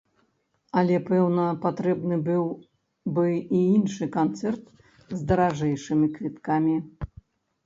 [0.79, 2.43] Але, пэўна, патрэбны быў
[3.17, 4.63] бы і іншы канцэрт,
[5.13, 6.75] з даражэйшымі квіткамі.